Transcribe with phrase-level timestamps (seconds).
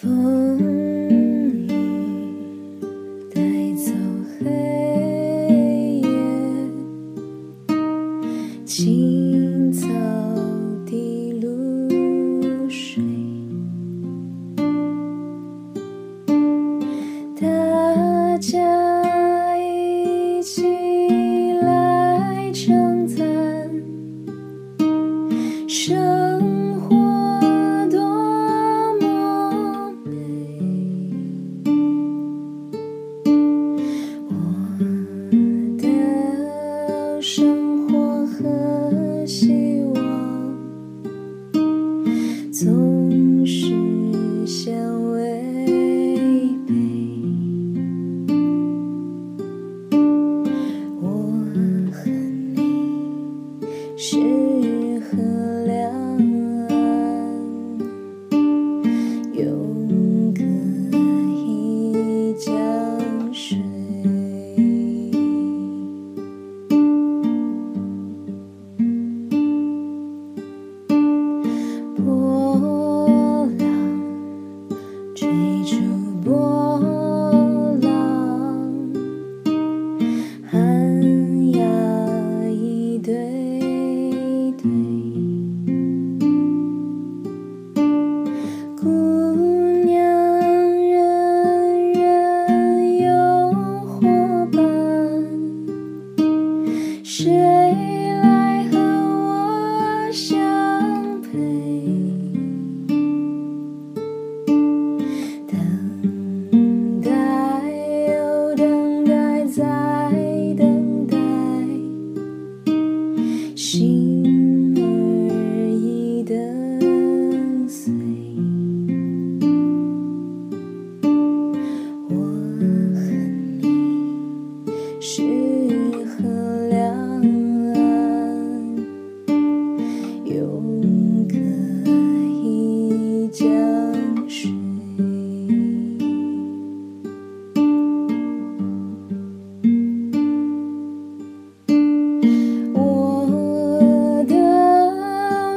[0.00, 1.68] 风雨
[3.34, 3.42] 带
[3.76, 3.92] 走
[4.38, 6.08] 黑夜
[8.64, 9.86] 青草
[10.86, 13.04] 滴露水。
[17.38, 18.69] 大家
[54.00, 54.39] 是。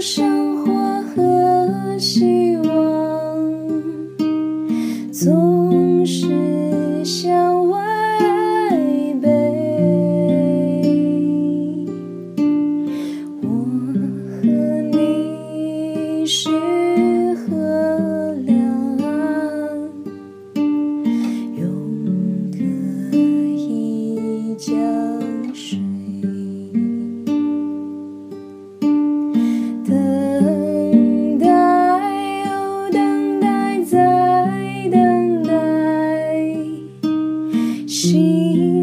[0.00, 0.37] 生是。
[37.98, 38.77] 心。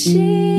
[0.00, 0.49] 心。